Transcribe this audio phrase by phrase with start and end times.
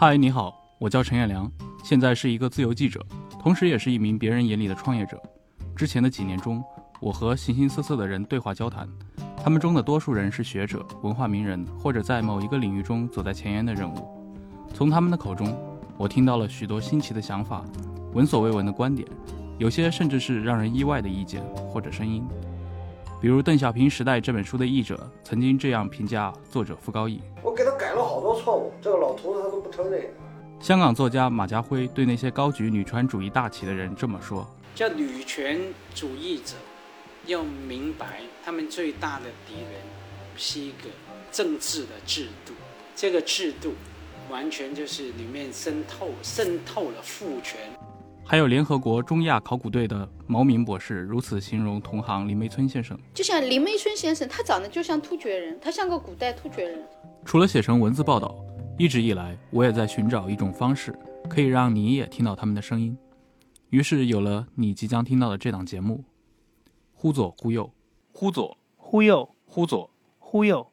[0.00, 1.50] 嗨，你好，我叫陈彦良，
[1.82, 3.04] 现在是一个自由记者，
[3.42, 5.20] 同时也是一名别人眼里的创业者。
[5.74, 6.62] 之前的几年中，
[7.00, 8.88] 我和形形色色的人对话交谈，
[9.42, 14.08] 他们中的多数人是学者、文化名人，或者在某一个领域中走在前沿的人物。
[14.72, 15.52] 从他们的口中，
[15.96, 17.64] 我听到了许多新奇的想法，
[18.12, 19.04] 闻所未闻的观点，
[19.58, 21.42] 有些甚至是让人意外的意见
[21.72, 22.24] 或者声音。
[23.20, 30.08] 比如《邓小平时代》这本书的译者曾经这样评价作者傅高义：“我给他改了好多错误，这个老头子他都不承认。”
[30.62, 35.60] 香港作家马家辉对那些高举女权主义大旗的人这么说：“叫女权
[35.92, 36.54] 主义者
[37.26, 39.72] 要明白，他们最大的敌人
[40.36, 40.88] 是一个
[41.32, 42.52] 政治的制度，
[42.94, 43.74] 这个制度
[44.30, 47.58] 完全就是里面渗透渗透了父权。”
[48.30, 56.78] 还有联合国中亚考古队的毛明博士如此形容同行林梅村先生：就像林梅村先生，他长得就像突厥人，他像个古代突厥人。
[57.24, 58.36] 除了写成文字报道，
[58.78, 60.94] 一直以来我也在寻找一种方式，
[61.26, 62.94] 可以让你也听到他们的声音。
[63.70, 66.04] 于是有了你即将听到的这档节目：
[66.92, 67.72] 忽左忽右，
[68.12, 70.70] 忽左忽右，忽左忽右。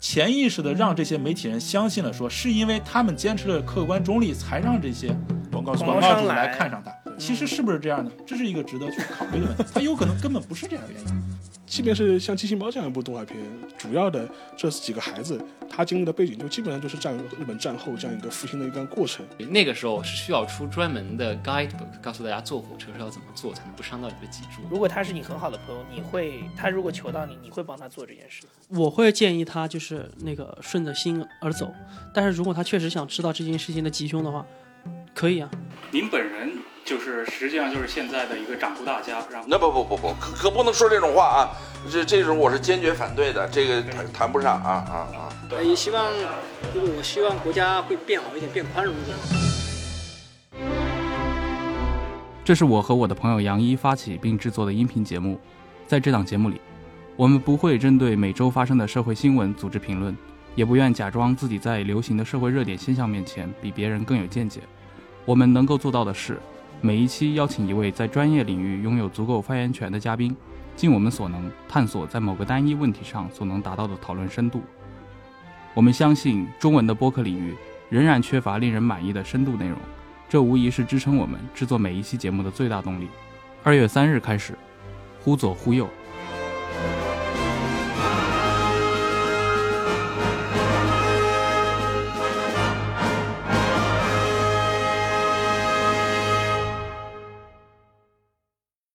[0.00, 5.08] 潜意识的让这些媒体人相信了，说是因为他们坚持了客观中立，才让这些
[5.50, 6.92] 广告广告主来看上他。
[7.18, 8.10] 其实是不是这样呢？
[8.24, 9.64] 这是一个值得去考虑的问题。
[9.74, 11.27] 他有可能根本不是这样的原因。
[11.68, 13.36] 即便是像《机器猫》这样一部动画片，
[13.76, 15.38] 主要的这几个孩子，
[15.68, 19.24] 他经历的背景就基本上就是战日本战后这样一个复兴的一段过程。
[19.50, 24.62] 那个时候是需要出专门的 guidebook，告诉大家坐火车是要怎么坐才能不伤到你的脊柱。
[24.70, 28.44] 如果他是你很好的朋友，你会他如果求到你，你会帮他做这件事？
[28.70, 31.72] 我会建议他就是那个顺着心而走。
[32.14, 34.44] 但是如果他确实想知道这件事情的吉凶的话，
[35.14, 35.50] 可以啊。
[35.90, 36.52] 您本人。
[36.84, 41.52] 就是实际上就是现在的一个掌故大家，然后那不不不不可可不能说这种话啊！
[41.90, 45.32] 这这种我是坚决反对的，这个谈谈不上啊啊啊！
[45.62, 46.12] 也希望，
[46.74, 49.16] 就是我希望国家会变好一点，变宽容一点。
[52.44, 55.38] 这是我和我的朋友杨一发起并制作的音频节目，
[55.86, 56.60] 在这档节目里，
[57.16, 60.14] 我们不会针对每周发生的社会新闻组织评论，
[60.54, 64.60] 也不愿假装自己在流行的社会热点现象面前比别人更有见解。
[65.24, 66.38] 我们能够做到的是。
[66.80, 70.36] 每一期邀请一位在专业领域拥有足够发言权的嘉宾，
[70.76, 74.62] 尽我们所能探索在某个单一问题上所能达到的讨论深度。
[75.74, 77.54] 我们相信中文的播客领域
[77.88, 79.76] 仍然缺乏令人满意的深度内容，
[80.28, 83.08] 这无疑是支撑我们制作每一期节目的最大动力。
[83.64, 84.56] 二月三日开始，
[85.20, 85.88] 忽左忽右。